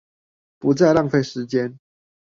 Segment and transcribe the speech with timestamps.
[0.57, 1.77] 不再浪費時間